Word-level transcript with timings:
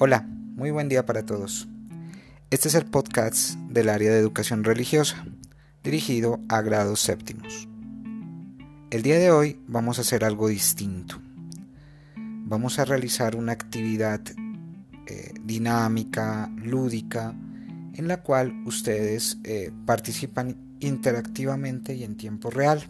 Hola, 0.00 0.24
muy 0.54 0.70
buen 0.70 0.88
día 0.88 1.04
para 1.04 1.26
todos. 1.26 1.66
Este 2.50 2.68
es 2.68 2.76
el 2.76 2.86
podcast 2.86 3.56
del 3.68 3.88
área 3.88 4.12
de 4.12 4.20
educación 4.20 4.62
religiosa, 4.62 5.26
dirigido 5.82 6.38
a 6.48 6.62
grados 6.62 7.00
séptimos. 7.00 7.66
El 8.92 9.02
día 9.02 9.18
de 9.18 9.32
hoy 9.32 9.58
vamos 9.66 9.98
a 9.98 10.02
hacer 10.02 10.24
algo 10.24 10.46
distinto. 10.46 11.20
Vamos 12.14 12.78
a 12.78 12.84
realizar 12.84 13.34
una 13.34 13.50
actividad 13.50 14.20
eh, 15.08 15.34
dinámica, 15.42 16.48
lúdica, 16.54 17.34
en 17.94 18.06
la 18.06 18.22
cual 18.22 18.54
ustedes 18.66 19.38
eh, 19.42 19.72
participan 19.84 20.76
interactivamente 20.78 21.96
y 21.96 22.04
en 22.04 22.16
tiempo 22.16 22.50
real. 22.50 22.84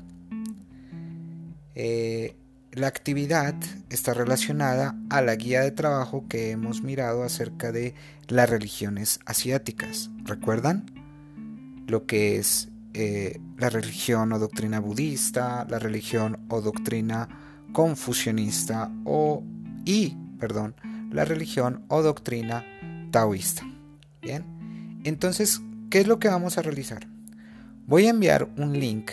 Eh, 1.75 2.37
la 2.79 2.87
actividad 2.87 3.55
está 3.91 4.15
relacionada 4.15 4.97
a 5.11 5.21
la 5.21 5.35
guía 5.35 5.63
de 5.63 5.71
trabajo 5.71 6.25
que 6.29 6.51
hemos 6.51 6.83
mirado 6.83 7.23
acerca 7.23 7.73
de 7.73 7.95
las 8.29 8.49
religiones 8.49 9.21
asiáticas. 9.27 10.11
¿Recuerdan? 10.25 10.87
Lo 11.87 12.07
que 12.07 12.37
es 12.37 12.69
eh, 12.95 13.41
la 13.57 13.69
religión 13.71 14.33
o 14.33 14.39
doctrina 14.39 14.81
budista, 14.81 15.67
la 15.69 15.79
religión 15.79 16.39
o 16.49 16.61
doctrina 16.61 17.29
confucionista 17.73 18.91
o 19.05 19.43
y, 19.85 20.17
perdón, 20.39 20.75
la 21.11 21.25
religión 21.25 21.85
o 21.89 22.03
doctrina 22.03 22.65
taoísta. 23.11 23.63
Bien. 24.23 25.01
Entonces, 25.05 25.61
¿qué 25.91 26.01
es 26.01 26.07
lo 26.07 26.19
que 26.19 26.29
vamos 26.29 26.59
a 26.59 26.63
realizar? 26.63 27.09
Voy 27.87 28.07
a 28.07 28.11
enviar 28.11 28.49
un 28.57 28.79
link 28.79 29.13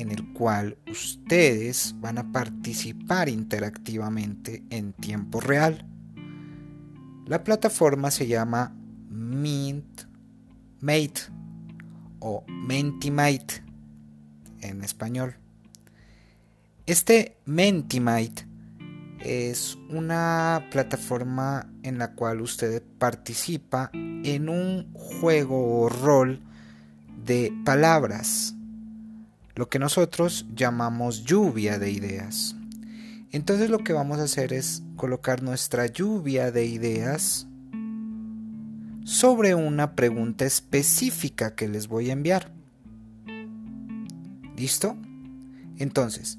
en 0.00 0.10
el 0.10 0.32
cual 0.32 0.78
ustedes 0.90 1.94
van 2.00 2.18
a 2.18 2.32
participar 2.32 3.28
interactivamente 3.28 4.64
en 4.70 4.94
tiempo 4.94 5.40
real. 5.40 5.86
La 7.26 7.44
plataforma 7.44 8.10
se 8.10 8.26
llama 8.26 8.74
Mint 9.10 10.02
Mate 10.80 11.20
o 12.18 12.44
Mentimate 12.48 13.62
en 14.62 14.82
español. 14.82 15.36
Este 16.86 17.36
Mentimate 17.44 18.46
es 19.20 19.76
una 19.90 20.66
plataforma 20.70 21.70
en 21.82 21.98
la 21.98 22.14
cual 22.14 22.40
usted 22.40 22.82
participa 22.98 23.90
en 23.92 24.48
un 24.48 24.92
juego 24.94 25.82
o 25.82 25.88
rol 25.90 26.42
de 27.22 27.52
palabras 27.66 28.54
lo 29.54 29.68
que 29.68 29.78
nosotros 29.78 30.46
llamamos 30.54 31.24
lluvia 31.24 31.78
de 31.78 31.90
ideas. 31.90 32.56
Entonces 33.32 33.70
lo 33.70 33.78
que 33.78 33.92
vamos 33.92 34.18
a 34.18 34.24
hacer 34.24 34.52
es 34.52 34.82
colocar 34.96 35.42
nuestra 35.42 35.86
lluvia 35.86 36.50
de 36.50 36.66
ideas 36.66 37.46
sobre 39.04 39.54
una 39.54 39.94
pregunta 39.94 40.44
específica 40.44 41.54
que 41.54 41.68
les 41.68 41.88
voy 41.88 42.10
a 42.10 42.12
enviar. 42.12 42.52
¿Listo? 44.56 44.96
Entonces, 45.78 46.38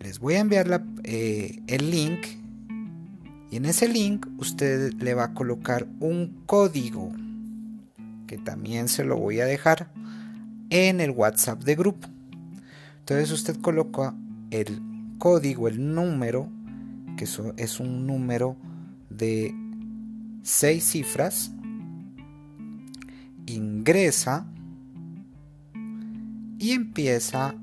les 0.00 0.18
voy 0.18 0.34
a 0.34 0.40
enviar 0.40 0.84
eh, 1.04 1.62
el 1.66 1.90
link 1.90 2.26
y 3.50 3.56
en 3.56 3.64
ese 3.64 3.88
link 3.88 4.26
usted 4.38 4.92
le 4.94 5.14
va 5.14 5.24
a 5.24 5.34
colocar 5.34 5.86
un 6.00 6.42
código 6.44 7.10
que 8.26 8.36
también 8.36 8.88
se 8.88 9.04
lo 9.04 9.16
voy 9.16 9.40
a 9.40 9.46
dejar 9.46 9.90
en 10.70 11.00
el 11.00 11.10
WhatsApp 11.10 11.62
de 11.62 11.74
grupo. 11.74 12.08
Entonces 13.00 13.30
usted 13.30 13.60
coloca 13.60 14.14
el 14.50 14.80
código, 15.18 15.68
el 15.68 15.94
número, 15.94 16.50
que 17.16 17.24
es 17.56 17.80
un 17.80 18.06
número 18.06 18.56
de 19.10 19.54
seis 20.42 20.84
cifras, 20.84 21.50
ingresa 23.46 24.46
y 26.58 26.72
empieza 26.72 27.54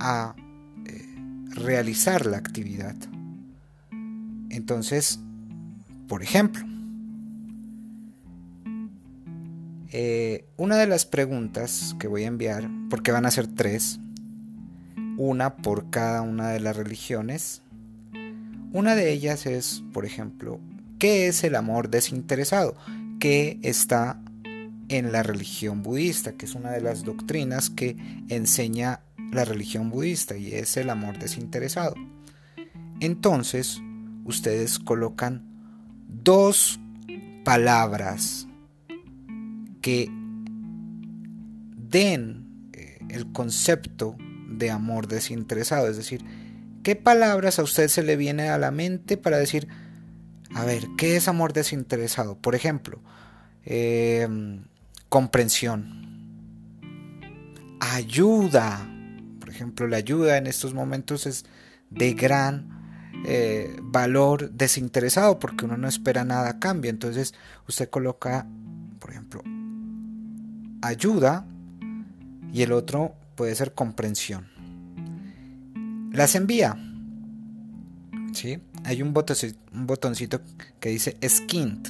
a 0.00 0.34
eh, 0.86 1.14
realizar 1.50 2.26
la 2.26 2.36
actividad. 2.36 2.96
Entonces, 4.50 5.20
por 6.08 6.22
ejemplo, 6.22 6.64
Eh, 9.96 10.44
una 10.56 10.76
de 10.76 10.88
las 10.88 11.06
preguntas 11.06 11.94
que 12.00 12.08
voy 12.08 12.24
a 12.24 12.26
enviar, 12.26 12.68
porque 12.90 13.12
van 13.12 13.26
a 13.26 13.30
ser 13.30 13.46
tres, 13.46 14.00
una 15.16 15.54
por 15.54 15.88
cada 15.90 16.20
una 16.22 16.48
de 16.48 16.58
las 16.58 16.76
religiones, 16.76 17.62
una 18.72 18.96
de 18.96 19.12
ellas 19.12 19.46
es, 19.46 19.84
por 19.92 20.04
ejemplo, 20.04 20.58
¿qué 20.98 21.28
es 21.28 21.44
el 21.44 21.54
amor 21.54 21.90
desinteresado? 21.90 22.74
¿Qué 23.20 23.60
está 23.62 24.20
en 24.88 25.12
la 25.12 25.22
religión 25.22 25.84
budista? 25.84 26.32
Que 26.32 26.46
es 26.46 26.56
una 26.56 26.72
de 26.72 26.80
las 26.80 27.04
doctrinas 27.04 27.70
que 27.70 27.96
enseña 28.28 28.98
la 29.30 29.44
religión 29.44 29.90
budista 29.90 30.36
y 30.36 30.54
es 30.54 30.76
el 30.76 30.90
amor 30.90 31.20
desinteresado. 31.20 31.94
Entonces, 32.98 33.80
ustedes 34.24 34.80
colocan 34.80 35.44
dos 36.08 36.80
palabras 37.44 38.48
que 39.84 40.08
den 41.76 42.70
eh, 42.72 43.00
el 43.10 43.30
concepto 43.32 44.16
de 44.48 44.70
amor 44.70 45.08
desinteresado. 45.08 45.88
Es 45.88 45.98
decir, 45.98 46.24
¿qué 46.82 46.96
palabras 46.96 47.58
a 47.58 47.64
usted 47.64 47.88
se 47.88 48.02
le 48.02 48.16
viene 48.16 48.48
a 48.48 48.56
la 48.56 48.70
mente 48.70 49.18
para 49.18 49.36
decir, 49.36 49.68
a 50.54 50.64
ver, 50.64 50.86
¿qué 50.96 51.16
es 51.16 51.28
amor 51.28 51.52
desinteresado? 51.52 52.38
Por 52.38 52.54
ejemplo, 52.54 53.02
em, 53.66 54.64
comprensión, 55.10 56.08
ayuda. 57.78 58.90
Por 59.38 59.50
ejemplo, 59.50 59.86
la 59.86 59.98
ayuda 59.98 60.38
en 60.38 60.46
estos 60.46 60.72
momentos 60.72 61.26
es 61.26 61.44
de 61.90 62.14
gran 62.14 63.12
eh, 63.26 63.76
valor 63.82 64.50
desinteresado 64.50 65.38
porque 65.38 65.66
uno 65.66 65.76
no 65.76 65.88
espera 65.88 66.24
nada 66.24 66.48
a 66.48 66.58
cambio. 66.58 66.90
Entonces 66.90 67.34
usted 67.68 67.90
coloca, 67.90 68.46
por 68.98 69.10
ejemplo, 69.10 69.42
ayuda 70.84 71.46
y 72.52 72.62
el 72.62 72.72
otro 72.72 73.14
puede 73.34 73.54
ser 73.54 73.72
comprensión. 73.72 74.46
Las 76.12 76.34
envía. 76.34 76.76
¿sí? 78.32 78.60
Hay 78.84 79.02
un 79.02 79.12
botoncito, 79.12 79.58
un 79.72 79.86
que 80.78 80.90
dice 80.90 81.16
Skint. 81.26 81.88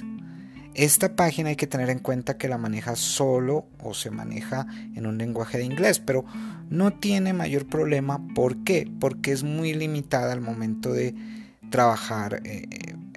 Esta 0.74 1.14
página 1.14 1.50
hay 1.50 1.56
que 1.56 1.66
tener 1.66 1.90
en 1.90 1.98
cuenta 1.98 2.36
que 2.36 2.48
la 2.48 2.58
maneja 2.58 2.96
solo 2.96 3.66
o 3.80 3.94
se 3.94 4.10
maneja 4.10 4.66
en 4.94 5.06
un 5.06 5.18
lenguaje 5.18 5.58
de 5.58 5.64
inglés, 5.64 6.00
pero 6.00 6.24
no 6.68 6.92
tiene 6.94 7.32
mayor 7.32 7.66
problema. 7.66 8.26
¿Por 8.34 8.64
qué? 8.64 8.90
Porque 8.98 9.32
es 9.32 9.44
muy 9.44 9.74
limitada 9.74 10.32
al 10.32 10.40
momento 10.40 10.92
de 10.92 11.14
trabajar 11.70 12.40
eh, 12.44 12.66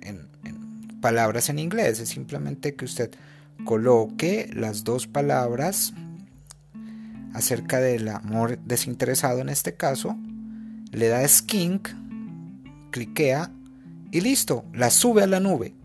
en, 0.01 0.27
en 0.43 0.99
palabras 1.01 1.49
en 1.49 1.57
inglés. 1.57 1.99
Es 1.99 2.09
simplemente 2.09 2.75
que 2.75 2.85
usted 2.85 3.11
coloque 3.65 4.49
las 4.53 4.83
dos 4.83 5.07
palabras 5.07 5.93
acerca 7.33 7.79
del 7.79 8.07
amor 8.07 8.57
desinteresado 8.65 9.41
en 9.41 9.49
este 9.49 9.75
caso, 9.75 10.17
le 10.91 11.07
da 11.07 11.27
skink, 11.27 11.89
cliquea 12.91 13.51
y 14.11 14.21
listo, 14.21 14.65
la 14.73 14.89
sube 14.89 15.23
a 15.23 15.27
la 15.27 15.39
nube. 15.39 15.75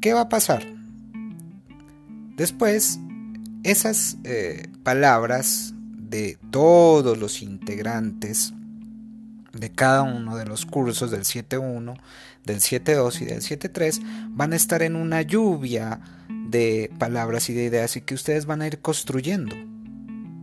¿Qué 0.00 0.14
va 0.14 0.22
a 0.22 0.28
pasar? 0.28 0.64
Después, 2.36 3.00
esas 3.64 4.16
eh, 4.24 4.68
palabras 4.84 5.74
de 5.96 6.38
todos 6.50 7.18
los 7.18 7.42
integrantes 7.42 8.54
de 9.52 9.70
cada 9.70 10.02
uno 10.02 10.36
de 10.36 10.46
los 10.46 10.66
cursos 10.66 11.10
del 11.10 11.22
7.1, 11.22 11.96
del 12.44 12.60
7.2 12.60 13.20
y 13.22 13.24
del 13.26 13.40
7.3 13.40 14.00
van 14.30 14.52
a 14.52 14.56
estar 14.56 14.82
en 14.82 14.96
una 14.96 15.22
lluvia 15.22 16.00
de 16.28 16.90
palabras 16.98 17.50
y 17.50 17.54
de 17.54 17.64
ideas 17.64 17.96
y 17.96 18.00
que 18.00 18.14
ustedes 18.14 18.46
van 18.46 18.62
a 18.62 18.66
ir 18.66 18.80
construyendo. 18.80 19.56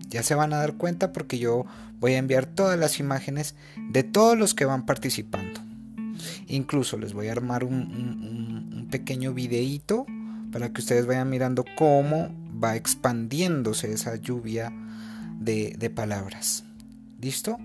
Ya 0.09 0.23
se 0.23 0.35
van 0.35 0.53
a 0.53 0.57
dar 0.57 0.75
cuenta 0.75 1.11
porque 1.11 1.39
yo 1.39 1.65
voy 1.99 2.13
a 2.13 2.17
enviar 2.17 2.45
todas 2.45 2.79
las 2.79 2.99
imágenes 2.99 3.55
de 3.89 4.03
todos 4.03 4.37
los 4.37 4.53
que 4.53 4.65
van 4.65 4.85
participando. 4.85 5.59
Incluso 6.47 6.97
les 6.97 7.13
voy 7.13 7.27
a 7.27 7.33
armar 7.33 7.63
un, 7.63 8.87
pequeño 8.91 9.33
videíto 9.33 10.05
para 10.51 10.71
que 10.71 10.79
ustedes 10.79 11.05
vayan 11.05 11.29
mirando 11.29 11.65
cómo 11.75 12.29
va 12.63 12.75
expandiéndose 12.75 13.91
esa 13.91 14.15
lluvia 14.15 14.71
de, 15.39 15.75
de 15.77 15.89
palabras. 15.89 16.63
¿Listo? 17.19 17.57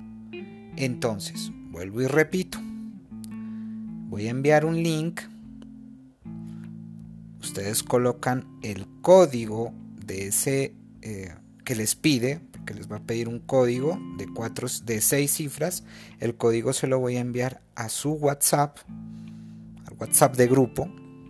Entonces, 0.81 1.53
vuelvo 1.71 2.03
y 2.03 2.06
repito. 2.06 2.59
Voy 4.09 4.27
a 4.27 4.31
enviar 4.31 4.65
un 4.65 4.82
link 4.82 5.21
ustedes 7.50 7.82
colocan 7.82 8.47
el 8.62 8.87
código 9.00 9.73
de 10.06 10.29
ese 10.29 10.75
eh, 11.03 11.35
que 11.65 11.75
les 11.75 11.94
pide, 11.97 12.41
porque 12.53 12.75
les 12.75 12.91
va 12.91 12.97
a 12.97 13.03
pedir 13.03 13.29
un 13.29 13.41
código 13.41 13.99
de 14.19 14.27
cuatro, 14.32 14.69
de 14.85 15.00
seis 15.00 15.32
cifras. 15.32 15.85
El 16.21 16.37
código 16.37 16.73
se 16.73 16.87
lo 16.87 16.99
voy 16.99 17.17
a 17.17 17.21
enviar 17.21 17.61
a 17.75 17.88
su 17.88 18.12
WhatsApp, 18.12 18.79
al 19.87 19.97
WhatsApp 19.99 20.37
de 20.37 20.47
grupo, 20.47 20.88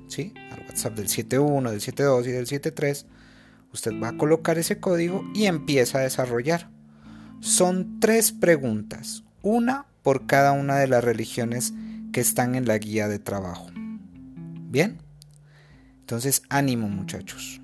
¿sí? 0.08 0.34
al 0.50 0.60
WhatsApp 0.66 0.94
del 0.94 1.08
71, 1.08 1.70
del 1.70 1.80
72 1.80 2.26
y 2.26 2.30
del 2.32 2.46
73, 2.46 3.06
usted 3.72 3.92
va 4.00 4.08
a 4.08 4.16
colocar 4.16 4.58
ese 4.58 4.78
código 4.78 5.24
y 5.34 5.46
empieza 5.46 5.98
a 5.98 6.02
desarrollar. 6.02 6.68
Son 7.40 7.98
tres 8.00 8.32
preguntas, 8.32 9.24
una 9.42 9.86
por 10.02 10.26
cada 10.26 10.52
una 10.52 10.76
de 10.76 10.88
las 10.88 11.04
religiones 11.04 11.72
que 12.12 12.20
están 12.20 12.54
en 12.54 12.66
la 12.66 12.78
guía 12.78 13.08
de 13.08 13.18
trabajo. 13.18 13.70
¿Bien? 13.74 14.98
Entonces, 16.00 16.42
ánimo 16.48 16.88
muchachos. 16.88 17.60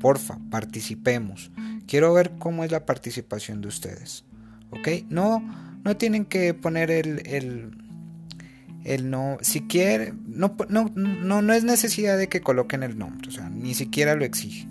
Porfa, 0.00 0.38
participemos. 0.50 1.50
Quiero 1.86 2.14
ver 2.14 2.32
cómo 2.38 2.64
es 2.64 2.70
la 2.70 2.86
participación 2.86 3.60
de 3.60 3.68
ustedes. 3.68 4.24
¿Ok? 4.70 4.88
No, 5.08 5.42
no 5.84 5.96
tienen 5.96 6.24
que 6.24 6.54
poner 6.54 6.90
el, 6.90 7.26
el, 7.26 7.72
el 8.84 9.10
no. 9.10 9.38
Si 9.42 9.62
quiere, 9.62 10.14
no, 10.26 10.56
no, 10.68 10.90
no, 10.94 11.52
es 11.52 11.64
necesidad 11.64 12.16
de 12.16 12.28
que 12.28 12.40
coloquen 12.40 12.82
el 12.82 12.96
nombre. 12.96 13.28
O 13.28 13.32
sea, 13.32 13.50
ni 13.50 13.74
siquiera 13.74 14.14
lo 14.14 14.24
exige 14.24 14.66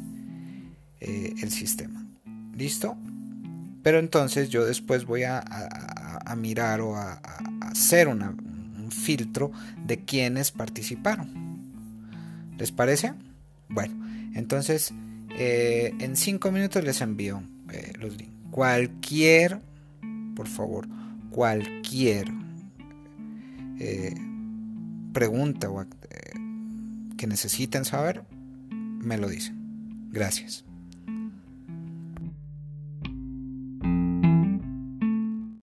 eh, 1.00 1.36
el 1.42 1.52
sistema. 1.52 2.06
¿Listo? 2.56 2.98
Pero 3.84 4.00
entonces 4.00 4.50
yo 4.50 4.66
después 4.66 5.06
voy 5.06 5.24
a, 5.24 5.40
mirar 6.36 6.82
o 6.82 6.96
a, 6.96 7.22
hacer 7.62 8.08
un 8.08 8.90
filtro 8.92 9.52
de 9.86 10.04
quienes 10.04 10.52
participaron. 10.52 11.50
¿Les 12.58 12.72
parece? 12.72 13.14
Bueno, 13.70 13.96
entonces 14.34 14.94
eh, 15.32 15.94
en 16.00 16.16
cinco 16.16 16.52
minutos 16.52 16.84
les 16.84 17.02
envío 17.02 17.44
eh, 17.72 17.94
los 18.00 18.18
links. 18.18 18.34
Cualquier, 18.52 19.62
por 20.36 20.48
favor, 20.48 20.88
cualquier 21.30 22.28
eh, 23.80 24.16
pregunta 25.14 25.70
o, 25.70 25.86
que 27.18 27.28
necesiten 27.28 27.86
saber, 27.86 28.24
me 28.70 29.18
lo 29.18 29.30
dicen. 29.30 30.10
Gracias. 30.12 30.66